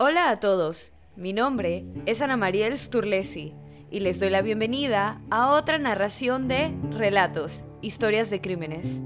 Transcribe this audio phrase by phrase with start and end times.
[0.00, 3.54] Hola a todos, mi nombre es Ana Mariel Sturlesi
[3.90, 9.02] y les doy la bienvenida a otra narración de Relatos, Historias de Crímenes.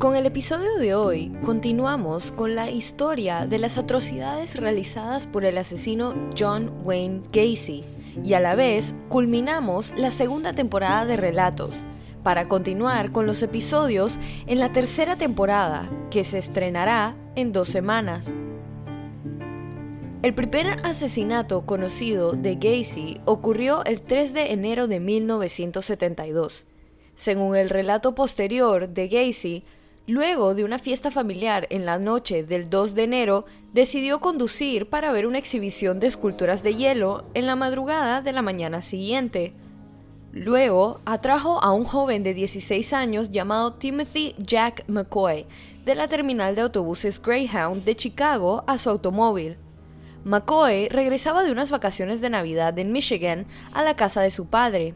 [0.00, 5.56] Con el episodio de hoy continuamos con la historia de las atrocidades realizadas por el
[5.58, 7.84] asesino John Wayne Gacy
[8.24, 11.84] y a la vez culminamos la segunda temporada de Relatos
[12.24, 14.18] para continuar con los episodios
[14.48, 18.34] en la tercera temporada que se estrenará en dos semanas.
[20.22, 26.64] El primer asesinato conocido de Gacy ocurrió el 3 de enero de 1972.
[27.14, 29.62] Según el relato posterior de Gacy,
[30.06, 35.12] luego de una fiesta familiar en la noche del 2 de enero, decidió conducir para
[35.12, 39.52] ver una exhibición de esculturas de hielo en la madrugada de la mañana siguiente.
[40.36, 45.46] Luego atrajo a un joven de 16 años llamado Timothy Jack McCoy
[45.86, 49.56] de la terminal de autobuses Greyhound de Chicago a su automóvil.
[50.24, 54.94] McCoy regresaba de unas vacaciones de Navidad en Michigan a la casa de su padre.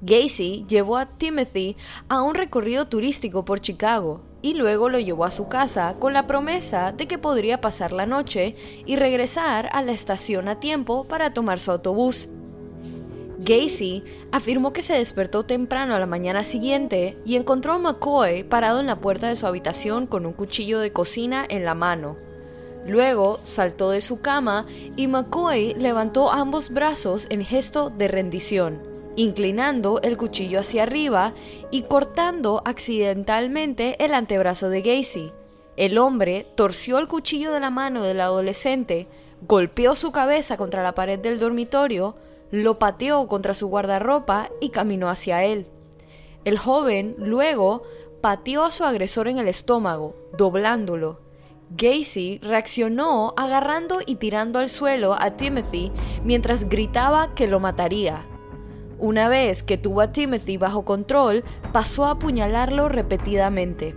[0.00, 1.76] Gacy llevó a Timothy
[2.08, 6.26] a un recorrido turístico por Chicago y luego lo llevó a su casa con la
[6.26, 8.56] promesa de que podría pasar la noche
[8.86, 12.28] y regresar a la estación a tiempo para tomar su autobús.
[13.44, 18.80] Gacy afirmó que se despertó temprano a la mañana siguiente y encontró a McCoy parado
[18.80, 22.16] en la puerta de su habitación con un cuchillo de cocina en la mano.
[22.86, 28.80] Luego saltó de su cama y McCoy levantó ambos brazos en gesto de rendición,
[29.16, 31.32] inclinando el cuchillo hacia arriba
[31.70, 35.32] y cortando accidentalmente el antebrazo de Gacy.
[35.76, 39.08] El hombre torció el cuchillo de la mano del adolescente,
[39.46, 42.16] golpeó su cabeza contra la pared del dormitorio,
[42.52, 45.66] lo pateó contra su guardarropa y caminó hacia él.
[46.44, 47.82] El joven luego
[48.20, 51.20] pateó a su agresor en el estómago, doblándolo.
[51.70, 55.90] Gacy reaccionó agarrando y tirando al suelo a Timothy
[56.22, 58.26] mientras gritaba que lo mataría.
[58.98, 63.96] Una vez que tuvo a Timothy bajo control, pasó a apuñalarlo repetidamente.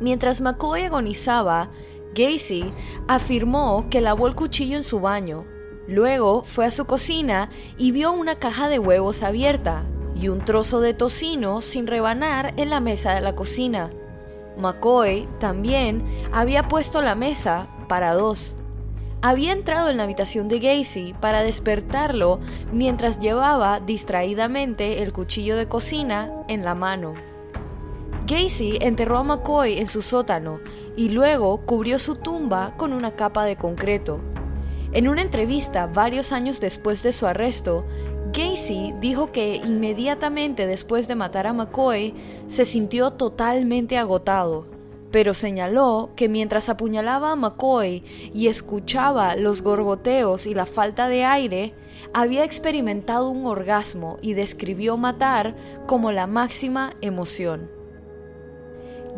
[0.00, 1.70] Mientras McCoy agonizaba,
[2.14, 2.72] Gacy
[3.08, 5.44] afirmó que lavó el cuchillo en su baño,
[5.88, 10.80] Luego fue a su cocina y vio una caja de huevos abierta y un trozo
[10.80, 13.90] de tocino sin rebanar en la mesa de la cocina.
[14.58, 18.54] McCoy también había puesto la mesa para dos.
[19.22, 22.40] Había entrado en la habitación de Gacy para despertarlo
[22.72, 27.14] mientras llevaba distraídamente el cuchillo de cocina en la mano.
[28.26, 30.60] Gacy enterró a McCoy en su sótano
[30.96, 34.20] y luego cubrió su tumba con una capa de concreto.
[34.92, 37.84] En una entrevista varios años después de su arresto,
[38.32, 42.14] Gacy dijo que inmediatamente después de matar a McCoy
[42.46, 44.66] se sintió totalmente agotado,
[45.10, 48.02] pero señaló que mientras apuñalaba a McCoy
[48.34, 51.74] y escuchaba los gorgoteos y la falta de aire,
[52.12, 57.75] había experimentado un orgasmo y describió matar como la máxima emoción.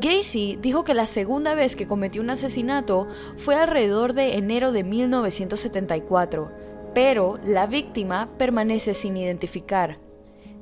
[0.01, 4.85] Gacy dijo que la segunda vez que cometió un asesinato fue alrededor de enero de
[4.85, 6.53] 1974,
[6.95, 9.99] pero la víctima permanece sin identificar.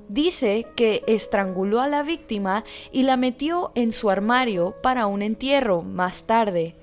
[0.09, 5.83] Dice que estranguló a la víctima y la metió en su armario para un entierro
[5.83, 6.75] más tarde.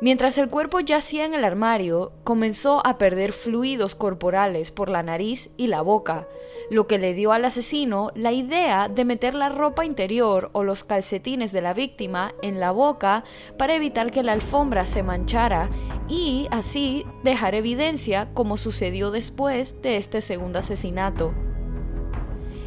[0.00, 5.50] Mientras el cuerpo yacía en el armario, comenzó a perder fluidos corporales por la nariz
[5.56, 6.26] y la boca,
[6.72, 10.84] lo que le dio al asesino la idea de meter la ropa interior o los
[10.84, 13.24] calcetines de la víctima en la boca
[13.58, 15.68] para evitar que la alfombra se manchara
[16.08, 21.34] y así dejar evidencia como sucedió después de este segundo asesinato.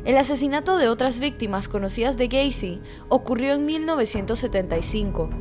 [0.06, 5.32] El asesinato de otras víctimas conocidas de Gacy ocurrió en 1975.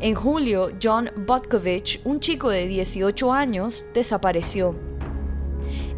[0.00, 4.89] En julio, John Botkovich, un chico de 18 años, desapareció.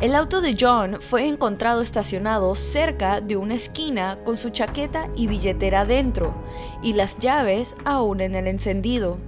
[0.03, 5.29] El auto de John fue encontrado estacionado cerca de una esquina con su chaqueta y
[5.29, 6.35] billetera dentro
[6.83, 9.19] y las llaves aún en el encendido.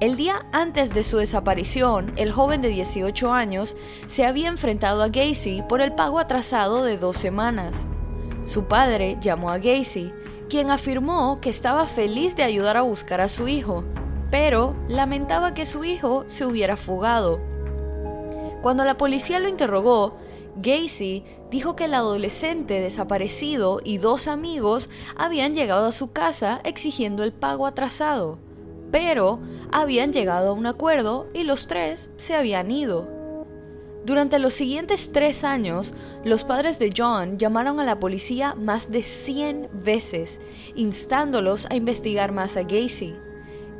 [0.00, 3.76] El día antes de su desaparición, el joven de 18 años
[4.08, 7.86] se había enfrentado a Gacy por el pago atrasado de dos semanas.
[8.44, 10.12] Su padre llamó a Gacy
[10.50, 13.84] quien afirmó que estaba feliz de ayudar a buscar a su hijo,
[14.32, 17.51] pero lamentaba que su hijo se hubiera fugado.
[18.62, 20.14] Cuando la policía lo interrogó,
[20.56, 27.24] Gacy dijo que el adolescente desaparecido y dos amigos habían llegado a su casa exigiendo
[27.24, 28.38] el pago atrasado,
[28.92, 29.40] pero
[29.72, 33.08] habían llegado a un acuerdo y los tres se habían ido.
[34.04, 35.94] Durante los siguientes tres años,
[36.24, 40.40] los padres de John llamaron a la policía más de 100 veces,
[40.74, 43.14] instándolos a investigar más a Gacy.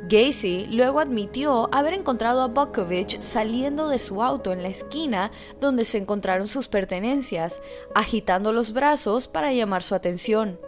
[0.09, 5.85] Gacy luego admitió haber encontrado a Bukovich saliendo de su auto en la esquina donde
[5.85, 7.61] se encontraron sus pertenencias,
[7.95, 10.59] agitando los brazos para llamar su atención.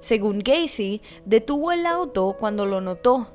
[0.00, 3.28] Según Gacy, detuvo el auto cuando lo notó,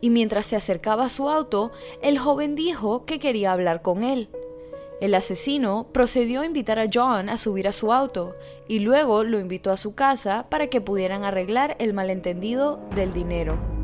[0.00, 4.28] y mientras se acercaba a su auto, el joven dijo que quería hablar con él.
[5.00, 8.34] El asesino procedió a invitar a John a subir a su auto
[8.66, 13.77] y luego lo invitó a su casa para que pudieran arreglar el malentendido del dinero.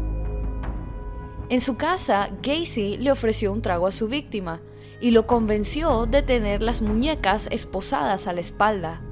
[1.51, 4.63] En su casa, Gacy le ofreció un trago a su víctima
[5.01, 9.03] y lo convenció de tener las muñecas esposadas a la espalda.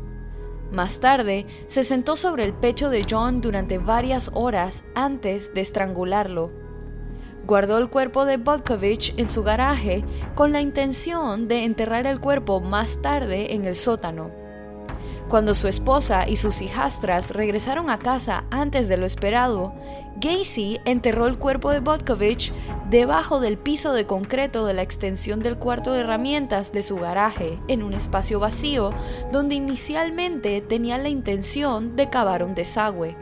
[0.72, 6.50] Más tarde, se sentó sobre el pecho de John durante varias horas antes de estrangularlo.
[7.44, 10.02] Guardó el cuerpo de Bodkovich en su garaje
[10.34, 14.41] con la intención de enterrar el cuerpo más tarde en el sótano.
[15.28, 19.74] Cuando su esposa y sus hijastras regresaron a casa antes de lo esperado,
[20.16, 22.52] Gacy enterró el cuerpo de Botkovich
[22.90, 27.58] debajo del piso de concreto de la extensión del cuarto de herramientas de su garaje,
[27.68, 28.92] en un espacio vacío
[29.32, 33.16] donde inicialmente tenía la intención de cavar un desagüe.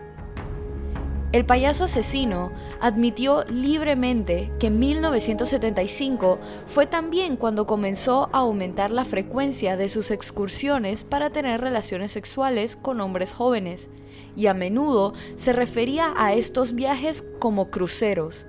[1.32, 2.50] El payaso asesino
[2.81, 10.11] admitió libremente que en 1975 fue también cuando comenzó a aumentar la frecuencia de sus
[10.11, 13.91] excursiones para tener relaciones sexuales con hombres jóvenes,
[14.35, 18.47] y a menudo se refería a estos viajes como cruceros,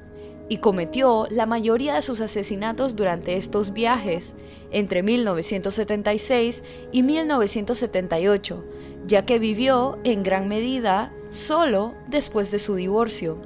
[0.52, 4.36] y cometió la mayoría de sus asesinatos durante estos viajes,
[4.72, 6.62] entre 1976
[6.92, 8.62] y 1978,
[9.08, 13.38] ya que vivió en gran medida solo después de su divorcio.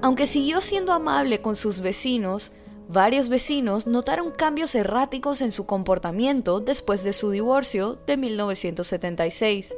[0.00, 2.52] Aunque siguió siendo amable con sus vecinos,
[2.88, 9.76] varios vecinos notaron cambios erráticos en su comportamiento después de su divorcio de 1976.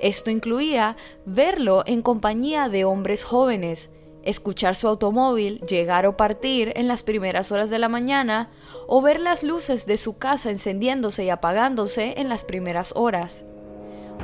[0.00, 3.90] Esto incluía verlo en compañía de hombres jóvenes,
[4.24, 8.50] escuchar su automóvil llegar o partir en las primeras horas de la mañana
[8.86, 13.44] o ver las luces de su casa encendiéndose y apagándose en las primeras horas.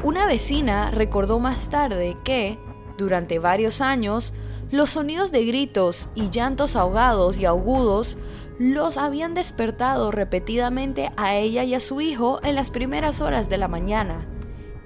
[0.04, 2.58] Una vecina recordó más tarde que,
[2.96, 4.32] durante varios años,
[4.70, 8.18] los sonidos de gritos y llantos ahogados y agudos
[8.58, 13.58] los habían despertado repetidamente a ella y a su hijo en las primeras horas de
[13.58, 14.26] la mañana.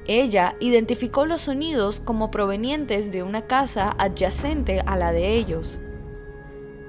[0.07, 5.81] Ella identificó los sonidos como provenientes de una casa adyacente a la de ellos.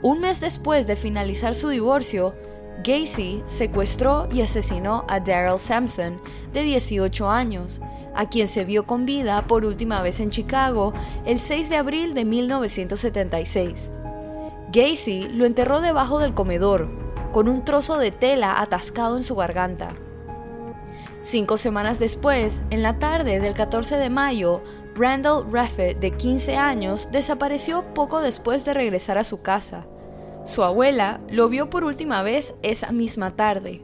[0.01, 2.33] Un mes después de finalizar su divorcio,
[2.83, 6.19] Gacy secuestró y asesinó a Daryl Sampson,
[6.51, 7.80] de 18 años,
[8.15, 10.94] a quien se vio con vida por última vez en Chicago
[11.25, 13.92] el 6 de abril de 1976.
[14.71, 16.89] Gacy lo enterró debajo del comedor,
[17.31, 19.89] con un trozo de tela atascado en su garganta.
[21.24, 24.62] Cinco semanas después, en la tarde del 14 de mayo,
[24.94, 29.88] Randall Raffet, de 15 años, desapareció poco después de regresar a su casa.
[30.46, 33.81] Su abuela lo vio por última vez esa misma tarde.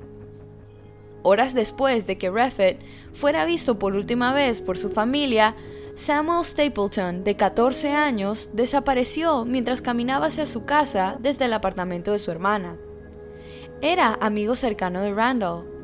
[1.24, 2.78] Horas después de que Raffet
[3.14, 5.56] fuera visto por última vez por su familia,
[5.96, 12.20] Samuel Stapleton, de 14 años, desapareció mientras caminaba hacia su casa desde el apartamento de
[12.20, 12.76] su hermana.
[13.82, 15.79] Era amigo cercano de Randall.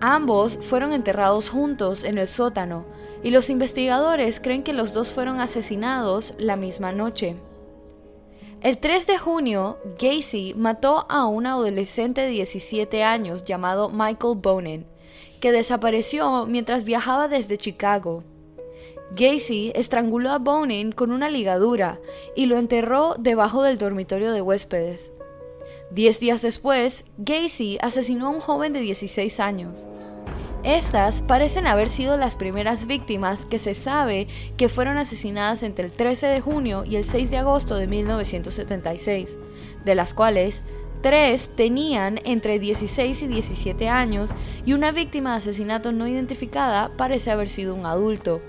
[0.00, 2.84] Ambos fueron enterrados juntos en el sótano,
[3.22, 7.36] y los investigadores creen que los dos fueron asesinados la misma noche.
[8.60, 14.86] El 3 de junio, Gacy mató a un adolescente de 17 años llamado Michael Bonin,
[15.40, 18.24] que desapareció mientras viajaba desde Chicago.
[19.12, 22.00] Gacy estranguló a Bonin con una ligadura
[22.36, 25.12] y lo enterró debajo del dormitorio de huéspedes.
[25.90, 29.86] Diez días después, Gacy asesinó a un joven de 16 años.
[30.64, 35.92] Estas parecen haber sido las primeras víctimas que se sabe que fueron asesinadas entre el
[35.92, 39.38] 13 de junio y el 6 de agosto de 1976,
[39.84, 40.64] de las cuales
[41.00, 44.30] tres tenían entre 16 y 17 años
[44.66, 48.42] y una víctima de asesinato no identificada parece haber sido un adulto.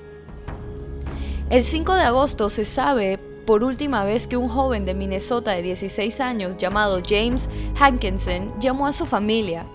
[1.49, 5.63] El 5 de agosto se sabe por última vez que un joven de Minnesota de
[5.63, 9.65] 16 años llamado James Hankinson llamó a su familia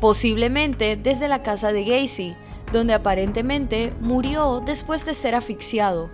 [0.00, 2.34] posiblemente desde la casa de Gacy,
[2.72, 6.10] donde aparentemente murió después de ser asfixiado.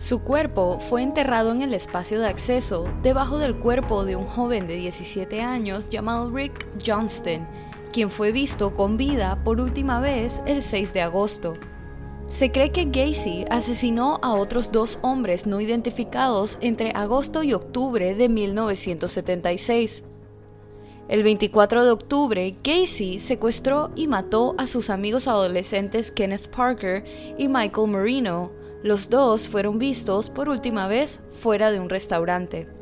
[0.00, 4.66] Su cuerpo fue enterrado en el espacio de acceso, debajo del cuerpo de un joven
[4.66, 7.46] de 17 años llamado Rick Johnston,
[7.92, 11.54] quien fue visto con vida por última vez el 6 de agosto.
[12.28, 18.14] Se cree que Gacy asesinó a otros dos hombres no identificados entre agosto y octubre
[18.14, 20.04] de 1976.
[21.08, 27.02] El 24 de octubre, Gacy secuestró y mató a sus amigos adolescentes Kenneth Parker
[27.38, 28.52] y Michael Marino.
[28.82, 32.77] Los dos fueron vistos por última vez fuera de un restaurante.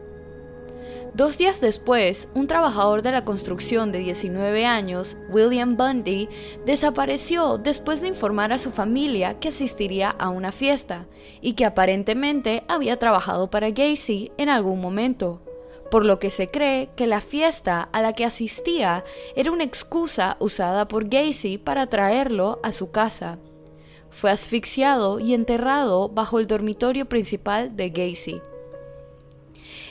[1.16, 6.28] Dos días después, un trabajador de la construcción de 19 años, William Bundy,
[6.66, 11.06] desapareció después de informar a su familia que asistiría a una fiesta
[11.40, 15.40] y que aparentemente había trabajado para Gacy en algún momento,
[15.90, 19.02] por lo que se cree que la fiesta a la que asistía
[19.36, 23.38] era una excusa usada por Gacy para traerlo a su casa.
[24.10, 28.42] Fue asfixiado y enterrado bajo el dormitorio principal de Gacy.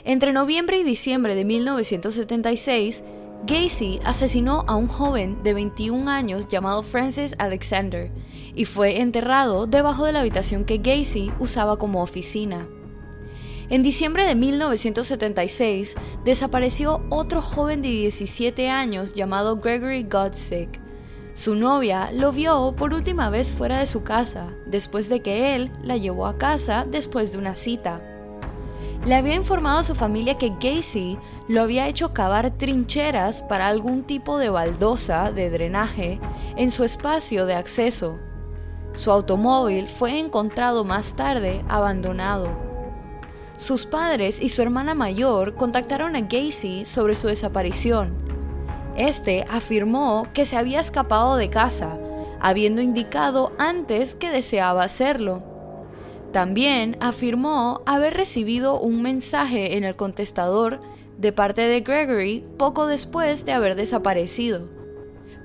[0.06, 3.02] Entre noviembre y diciembre de 1976,
[3.44, 8.12] Gacy asesinó a un joven de 21 años llamado Francis Alexander
[8.54, 12.68] y fue enterrado debajo de la habitación que Gacy usaba como oficina.
[13.68, 20.80] En diciembre de 1976 desapareció otro joven de 17 años llamado Gregory Godsick.
[21.34, 25.72] Su novia lo vio por última vez fuera de su casa, después de que él
[25.82, 28.12] la llevó a casa después de una cita
[29.06, 34.02] le había informado a su familia que Gacy lo había hecho cavar trincheras para algún
[34.02, 36.18] tipo de baldosa de drenaje
[36.56, 38.18] en su espacio de acceso.
[38.94, 42.48] Su automóvil fue encontrado más tarde abandonado.
[43.56, 48.12] Sus padres y su hermana mayor contactaron a Gacy sobre su desaparición.
[48.96, 51.96] Este afirmó que se había escapado de casa,
[52.40, 55.44] habiendo indicado antes que deseaba hacerlo.
[56.36, 60.80] También afirmó haber recibido un mensaje en el contestador
[61.16, 64.68] de parte de Gregory poco después de haber desaparecido.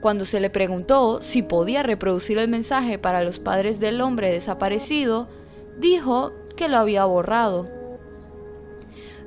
[0.02, 5.30] Cuando se le preguntó si podía reproducir el mensaje para los padres del hombre desaparecido,
[5.80, 7.70] dijo que lo había borrado.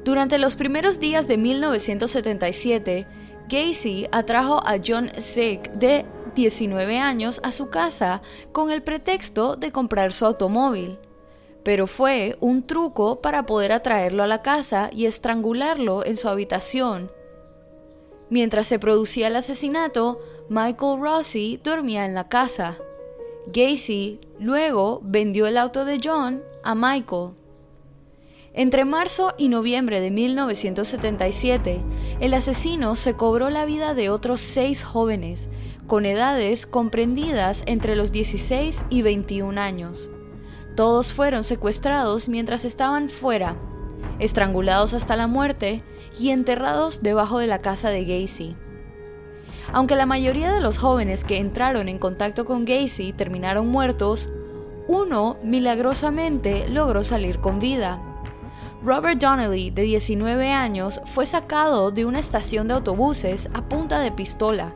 [0.05, 3.07] Durante los primeros días de 1977,
[3.49, 6.05] Gacy atrajo a John Sick de
[6.35, 8.21] 19 años a su casa
[8.53, 10.99] con el pretexto de comprar su automóvil
[11.65, 17.11] pero fue un truco para poder atraerlo a la casa y estrangularlo en su habitación.
[18.29, 22.77] Mientras se producía el asesinato, Michael Rossi dormía en la casa.
[23.47, 27.31] Gacy luego vendió el auto de John a Michael.
[28.53, 31.81] Entre marzo y noviembre de 1977,
[32.21, 35.49] el asesino se cobró la vida de otros seis jóvenes,
[35.87, 40.09] con edades comprendidas entre los 16 y 21 años.
[40.75, 43.57] Todos fueron secuestrados mientras estaban fuera,
[44.19, 45.83] estrangulados hasta la muerte
[46.19, 48.57] y enterrados debajo de la casa de Gacy.
[49.73, 54.31] Aunque la mayoría de los jóvenes que entraron en contacto con Gacy terminaron muertos,
[54.89, 58.01] uno milagrosamente logró salir con vida.
[58.85, 64.13] Robert Donnelly, de 19 años, fue sacado de una estación de autobuses a punta de
[64.13, 64.75] pistola.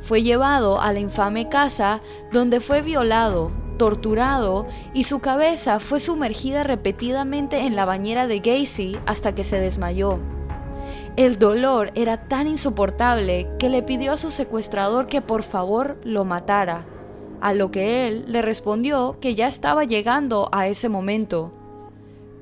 [0.00, 6.62] Fue llevado a la infame casa donde fue violado, torturado y su cabeza fue sumergida
[6.62, 10.18] repetidamente en la bañera de Gacy hasta que se desmayó.
[11.16, 16.24] El dolor era tan insoportable que le pidió a su secuestrador que por favor lo
[16.24, 16.84] matara,
[17.40, 21.52] a lo que él le respondió que ya estaba llegando a ese momento.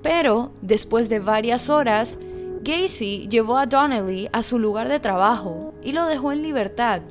[0.03, 2.19] Pero, después de varias horas,
[2.63, 7.03] Gacy llevó a Donnelly a su lugar de trabajo y lo dejó en libertad,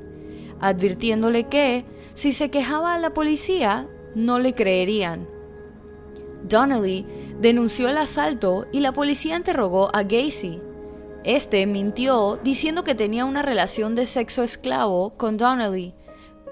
[0.60, 5.28] advirtiéndole que, si se quejaba a la policía, no le creerían.
[6.48, 7.06] Donnelly
[7.40, 10.60] denunció el asalto y la policía interrogó a Gacy.
[11.24, 15.94] Este mintió diciendo que tenía una relación de sexo esclavo con Donnelly,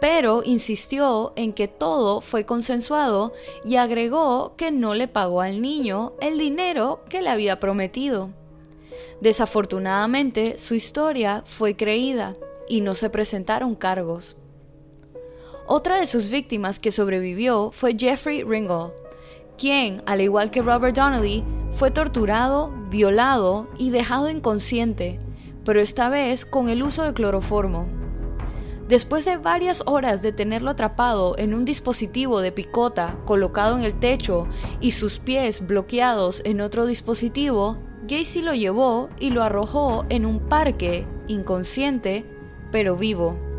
[0.01, 6.15] pero insistió en que todo fue consensuado y agregó que no le pagó al niño
[6.21, 8.31] el dinero que le había prometido.
[9.21, 12.35] Desafortunadamente, su historia fue creída
[12.69, 14.37] y no se presentaron cargos.
[15.67, 18.91] Otra de sus víctimas que sobrevivió fue Jeffrey Ringel,
[19.57, 25.21] quien, al igual que Robert Donnelly, fue torturado, violado y dejado inconsciente,
[25.65, 27.87] pero esta vez con el uso de cloroformo.
[28.89, 33.99] Después de varias horas de tenerlo atrapado en un dispositivo de picota colocado en el
[33.99, 34.49] techo
[34.81, 37.79] y sus pies bloqueados en otro dispositivo,
[38.09, 42.27] Gacy lo llevó y lo arrojó en un parque, inconsciente,
[42.73, 43.52] pero vivo.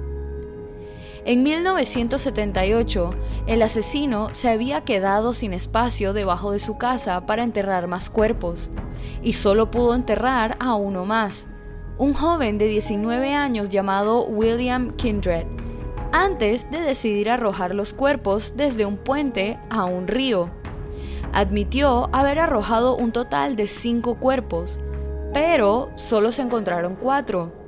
[1.25, 3.11] En 1978,
[3.47, 8.69] el asesino se había quedado sin espacio debajo de su casa para enterrar más cuerpos,
[9.21, 11.47] y solo pudo enterrar a uno más,
[11.97, 15.45] un joven de 19 años llamado William Kindred,
[16.11, 20.49] antes de decidir arrojar los cuerpos desde un puente a un río.
[21.31, 24.77] Admitió haber arrojado un total de cinco cuerpos,
[25.33, 27.62] pero solo se encontraron cuatro.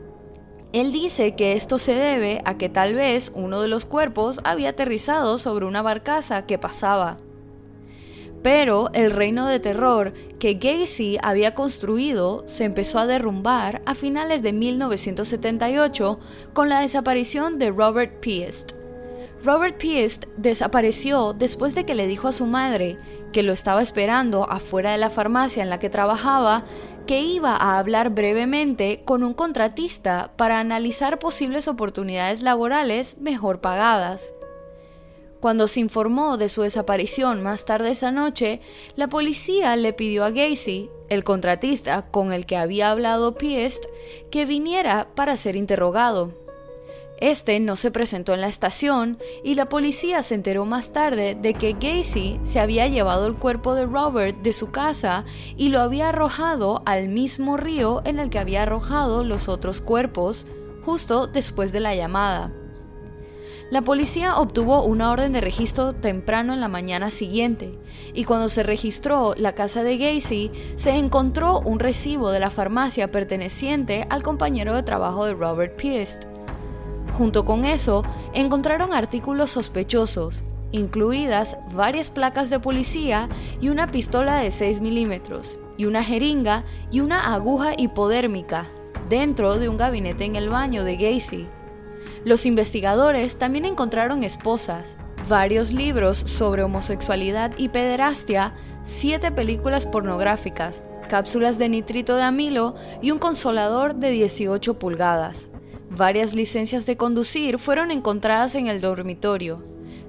[0.75, 4.71] Él dice que esto se debe a que tal vez uno de los cuerpos había
[4.71, 7.15] aterrizado sobre una barcaza que pasaba.
[8.43, 14.41] Pero el reino de terror que Gacy había construido se empezó a derrumbar a finales
[14.41, 16.19] de 1978
[16.51, 18.73] con la desaparición de Robert Piest.
[19.45, 22.97] Robert Piest desapareció después de que le dijo a su madre,
[23.31, 26.65] que lo estaba esperando afuera de la farmacia en la que trabajaba,
[27.05, 34.33] que iba a hablar brevemente con un contratista para analizar posibles oportunidades laborales mejor pagadas.
[35.39, 38.61] Cuando se informó de su desaparición más tarde esa noche,
[38.95, 43.85] la policía le pidió a Gacy, el contratista con el que había hablado Piest,
[44.31, 46.44] que viniera para ser interrogado.
[47.17, 51.53] Este no se presentó en la estación y la policía se enteró más tarde de
[51.53, 55.23] que Gacy se había llevado el cuerpo de Robert de su casa
[55.55, 60.45] y lo había arrojado al mismo río en el que había arrojado los otros cuerpos,
[60.83, 62.51] justo después de la llamada.
[63.71, 67.79] La policía obtuvo una orden de registro temprano en la mañana siguiente,
[68.13, 73.09] y cuando se registró la casa de Gacy, se encontró un recibo de la farmacia
[73.09, 76.34] perteneciente al compañero de trabajo de Robert Piest.
[77.17, 78.03] Junto con eso,
[78.33, 80.43] encontraron artículos sospechosos,
[80.73, 83.29] incluidas varias placas de policía
[83.61, 88.65] y una pistola de 6 milímetros, y una jeringa y una aguja hipodérmica,
[89.07, 91.47] dentro de un gabinete en el baño de Gacy.
[92.25, 94.97] Los investigadores también encontraron esposas,
[95.29, 98.53] varios libros sobre homosexualidad y pederastia,
[98.83, 105.49] siete películas pornográficas, cápsulas de nitrito de amilo y un consolador de 18 pulgadas.
[105.89, 109.63] Varias licencias de conducir fueron encontradas en el dormitorio,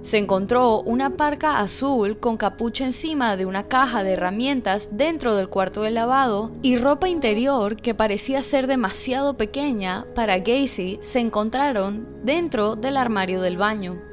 [0.07, 5.49] se encontró una parca azul con capucha encima de una caja de herramientas dentro del
[5.49, 12.07] cuarto de lavado y ropa interior que parecía ser demasiado pequeña para Gacy se encontraron
[12.23, 14.06] dentro del armario del baño.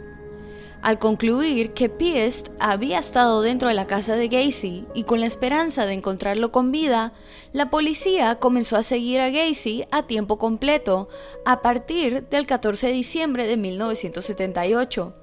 [0.83, 5.27] Al concluir que Piest había estado dentro de la casa de Gacy y con la
[5.27, 7.13] esperanza de encontrarlo con vida,
[7.53, 11.07] la policía comenzó a seguir a Gacy a tiempo completo
[11.45, 15.15] a partir del 14 de diciembre de 1978.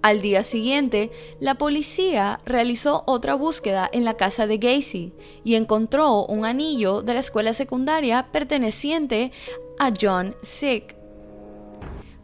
[0.00, 6.24] Al día siguiente, la policía realizó otra búsqueda en la casa de Gacy y encontró
[6.24, 9.32] un anillo de la escuela secundaria perteneciente
[9.80, 10.97] a John Sick.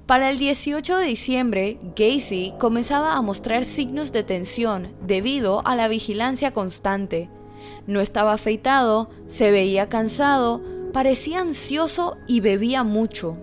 [0.07, 5.89] Para el 18 de diciembre, Gacy comenzaba a mostrar signos de tensión debido a la
[5.89, 7.31] vigilancia constante.
[7.87, 10.61] No estaba afeitado, se veía cansado,
[10.93, 13.39] parecía ansioso y bebía mucho.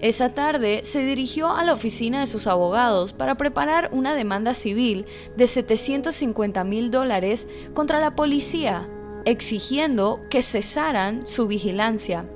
[0.00, 5.06] Esa tarde se dirigió a la oficina de sus abogados para preparar una demanda civil
[5.38, 8.86] de 750 mil dólares contra la policía,
[9.24, 12.26] exigiendo que cesaran su vigilancia.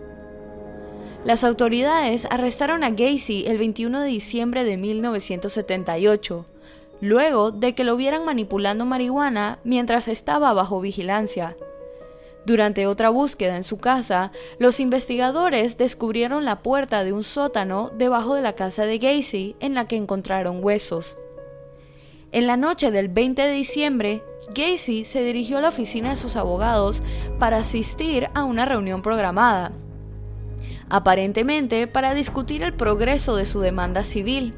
[1.25, 6.47] Las autoridades arrestaron a Gacy el 21 de diciembre de 1978,
[7.01, 11.57] luego de que lo vieran manipulando marihuana mientras estaba bajo vigilancia.
[12.45, 18.35] Durante otra búsqueda en su casa, los investigadores descubrieron la puerta de un sótano debajo
[18.35, 21.19] de la casa de Gacy en la que encontraron huesos.
[22.33, 24.25] En la noche del 20 de diciembre,
[24.57, 27.01] Gacy se dirigió a la oficina de sus abogados
[27.39, 29.71] para asistir a una reunión programada,
[30.89, 34.55] aparentemente para discutir el progreso de su demanda civil.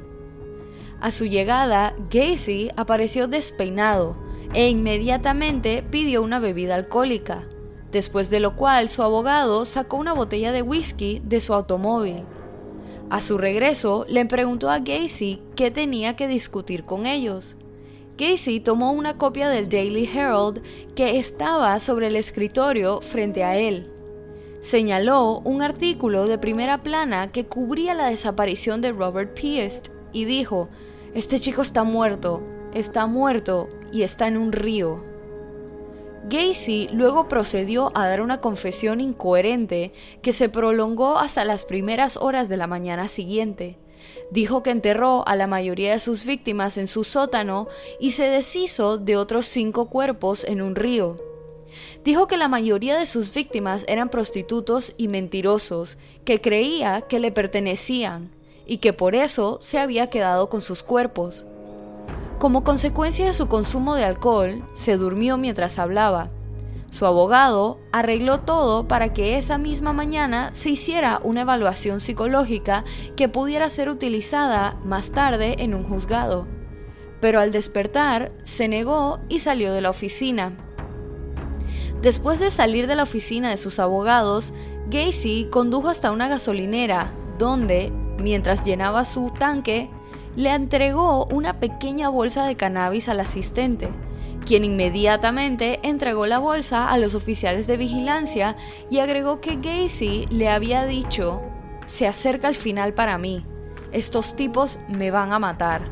[1.00, 4.16] A su llegada, Gacy apareció despeinado
[4.54, 7.44] e inmediatamente pidió una bebida alcohólica
[7.94, 12.24] después de lo cual su abogado sacó una botella de whisky de su automóvil.
[13.08, 17.56] A su regreso, le preguntó a Gacy qué tenía que discutir con ellos.
[18.18, 20.60] Gacy tomó una copia del Daily Herald
[20.96, 23.93] que estaba sobre el escritorio frente a él.
[24.64, 30.70] Señaló un artículo de primera plana que cubría la desaparición de Robert Piest y dijo,
[31.12, 35.04] Este chico está muerto, está muerto y está en un río.
[36.30, 42.48] Gacy luego procedió a dar una confesión incoherente que se prolongó hasta las primeras horas
[42.48, 43.76] de la mañana siguiente.
[44.30, 47.68] Dijo que enterró a la mayoría de sus víctimas en su sótano
[48.00, 51.33] y se deshizo de otros cinco cuerpos en un río.
[52.04, 57.32] Dijo que la mayoría de sus víctimas eran prostitutos y mentirosos, que creía que le
[57.32, 58.30] pertenecían
[58.66, 61.46] y que por eso se había quedado con sus cuerpos.
[62.38, 66.28] Como consecuencia de su consumo de alcohol, se durmió mientras hablaba.
[66.90, 72.84] Su abogado arregló todo para que esa misma mañana se hiciera una evaluación psicológica
[73.16, 76.46] que pudiera ser utilizada más tarde en un juzgado.
[77.20, 80.52] Pero al despertar, se negó y salió de la oficina.
[82.02, 84.52] Después de salir de la oficina de sus abogados,
[84.90, 89.90] Gacy condujo hasta una gasolinera, donde, mientras llenaba su tanque,
[90.36, 93.88] le entregó una pequeña bolsa de cannabis al asistente,
[94.44, 98.56] quien inmediatamente entregó la bolsa a los oficiales de vigilancia
[98.90, 101.40] y agregó que Gacy le había dicho,
[101.86, 103.46] se acerca el final para mí,
[103.92, 105.88] estos tipos me van a matar.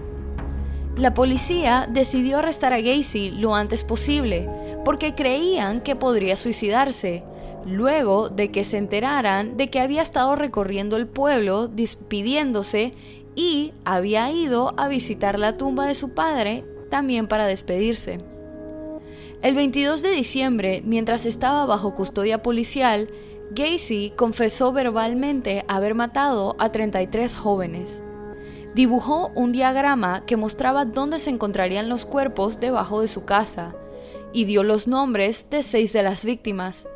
[0.96, 4.48] La policía decidió arrestar a Gacy lo antes posible,
[4.84, 7.22] porque creían que podría suicidarse,
[7.64, 12.92] luego de que se enteraran de que había estado recorriendo el pueblo despidiéndose
[13.34, 18.18] y había ido a visitar la tumba de su padre también para despedirse.
[19.42, 23.08] El 22 de diciembre, mientras estaba bajo custodia policial,
[23.50, 28.02] Gacy confesó verbalmente haber matado a 33 jóvenes.
[28.74, 33.74] Dibujó un diagrama que mostraba dónde se encontrarían los cuerpos debajo de su casa
[34.32, 36.86] y dio los nombres de seis de las víctimas.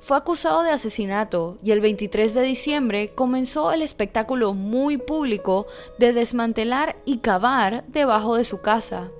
[0.00, 5.66] Fue acusado de asesinato y el 23 de diciembre comenzó el espectáculo muy público
[5.98, 9.10] de desmantelar y cavar debajo de su casa.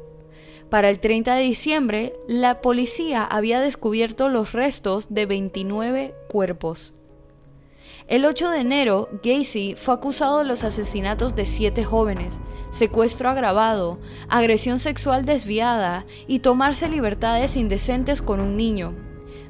[0.71, 6.95] Para el 30 de diciembre, la policía había descubierto los restos de 29 cuerpos.
[8.13, 14.01] El 8 de enero, Gacy fue acusado de los asesinatos de siete jóvenes, secuestro agravado,
[14.29, 18.95] agresión sexual desviada y tomarse libertades indecentes con un niño,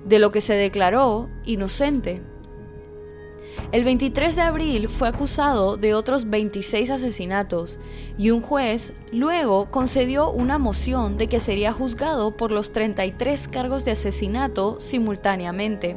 [0.05, 2.23] de lo que se declaró inocente.
[3.73, 7.81] El 23 de abril fue acusado de otros 26 asesinatos
[8.17, 13.85] y un juez luego concedió una moción de que sería juzgado por los 33 cargos
[13.85, 15.97] de asesinato simultáneamente.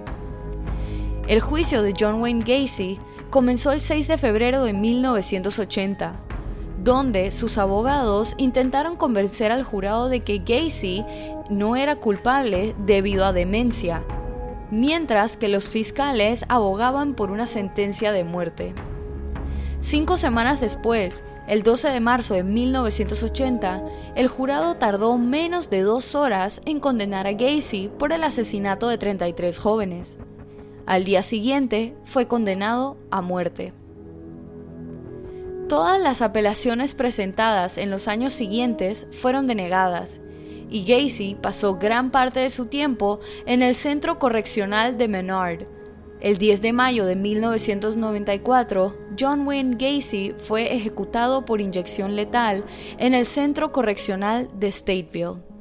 [1.28, 3.00] El juicio de John Wayne Gacy
[3.32, 6.20] comenzó el 6 de febrero de 1980,
[6.84, 11.04] donde sus abogados intentaron convencer al jurado de que Gacy
[11.50, 14.04] no era culpable debido a demencia,
[14.70, 18.76] mientras que los fiscales abogaban por una sentencia de muerte.
[19.80, 23.84] Cinco semanas después, el 12 de marzo de 1980,
[24.16, 29.00] el jurado tardó menos de dos horas en condenar a Gacy por el asesinato de
[29.00, 30.20] 33 jóvenes.
[30.86, 33.74] Al día siguiente fue condenado a muerte.
[35.68, 40.22] Todas las apelaciones presentadas en los años siguientes fueron denegadas,
[40.70, 45.64] y Gacy pasó gran parte de su tiempo en el Centro Correccional de Menard.
[46.22, 52.64] El 10 de mayo de 1994, John Wayne Gacy fue ejecutado por inyección letal
[53.00, 55.55] en el Centro Correccional de Stateville.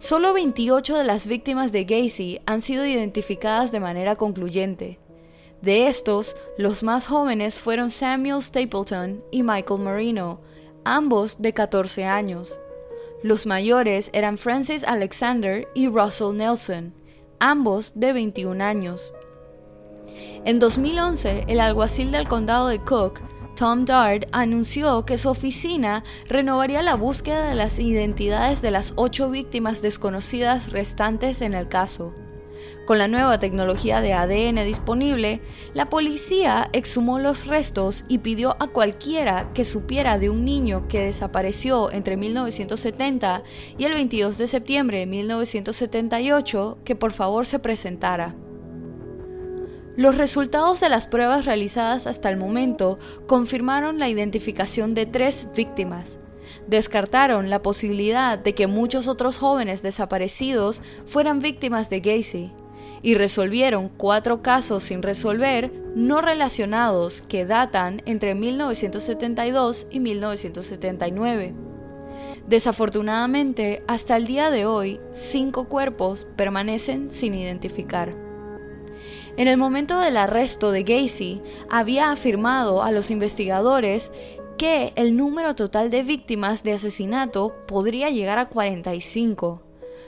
[0.00, 4.98] Solo 28 de las víctimas de Gacy han sido identificadas de manera concluyente.
[5.60, 10.40] De estos, los más jóvenes fueron Samuel Stapleton y Michael Marino,
[10.84, 12.58] ambos de 14 años.
[13.22, 16.94] Los mayores eran Francis Alexander y Russell Nelson,
[17.38, 19.12] ambos de 21 años.
[20.46, 23.20] En 2011, el alguacil del condado de Cook
[23.60, 29.28] Tom Dart anunció que su oficina renovaría la búsqueda de las identidades de las ocho
[29.28, 32.14] víctimas desconocidas restantes en el caso.
[32.86, 35.42] Con la nueva tecnología de ADN disponible,
[35.74, 41.00] la policía exhumó los restos y pidió a cualquiera que supiera de un niño que
[41.00, 43.42] desapareció entre 1970
[43.76, 48.34] y el 22 de septiembre de 1978 que por favor se presentara.
[49.96, 56.18] Los resultados de las pruebas realizadas hasta el momento confirmaron la identificación de tres víctimas.
[56.68, 62.52] Descartaron la posibilidad de que muchos otros jóvenes desaparecidos fueran víctimas de Gacy
[63.02, 71.54] y resolvieron cuatro casos sin resolver no relacionados que datan entre 1972 y 1979.
[72.46, 78.29] Desafortunadamente, hasta el día de hoy, cinco cuerpos permanecen sin identificar.
[79.36, 84.12] En el momento del arresto de Gacy, había afirmado a los investigadores
[84.58, 89.62] que el número total de víctimas de asesinato podría llegar a 45.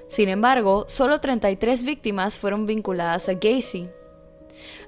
[0.09, 3.89] Sin embargo, solo 33 víctimas fueron vinculadas a Gacy.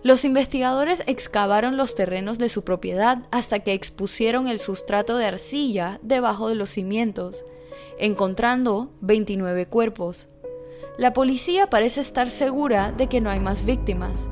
[0.03, 5.99] Los investigadores excavaron los terrenos de su propiedad hasta que expusieron el sustrato de arcilla
[6.03, 7.44] debajo de los cimientos,
[7.99, 10.29] encontrando 29 cuerpos.
[10.96, 14.28] La policía parece estar segura de que no hay más víctimas,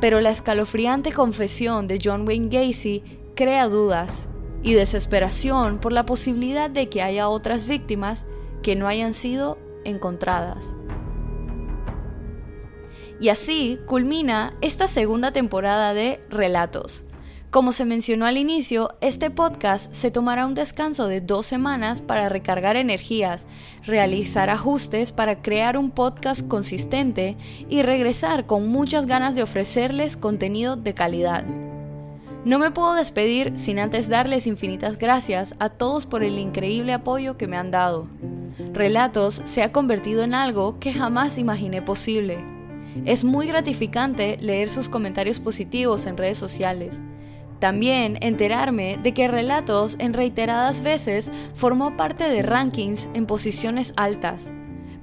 [0.00, 3.02] pero la escalofriante confesión de John Wayne Gacy
[3.36, 4.26] crea dudas
[4.62, 8.24] y desesperación por la posibilidad de que haya otras víctimas
[8.62, 10.74] que no hayan sido encontradas.
[13.20, 17.04] Y así culmina esta segunda temporada de Relatos,
[17.50, 22.28] como se mencionó al inicio, este podcast se tomará un descanso de dos semanas para
[22.28, 23.48] recargar energías,
[23.84, 27.36] realizar ajustes para crear un podcast consistente
[27.68, 31.44] y regresar con muchas ganas de ofrecerles contenido de calidad.
[32.44, 37.36] No me puedo despedir sin antes darles infinitas gracias a todos por el increíble apoyo
[37.36, 38.06] que me han dado.
[38.72, 42.38] Relatos se ha convertido en algo que jamás imaginé posible.
[43.04, 47.02] Es muy gratificante leer sus comentarios positivos en redes sociales.
[47.60, 54.52] También enterarme de que Relatos en reiteradas veces formó parte de rankings en posiciones altas.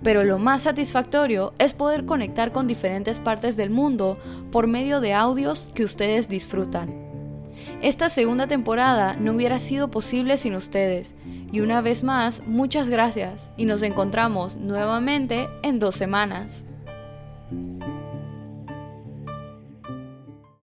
[0.04, 4.18] Pero lo más satisfactorio es poder conectar con diferentes partes del mundo
[4.52, 7.08] por medio de audios que ustedes disfrutan.
[7.82, 11.16] Esta segunda temporada no hubiera sido posible sin ustedes.
[11.52, 16.66] Y una vez más, muchas gracias y nos encontramos nuevamente en dos semanas.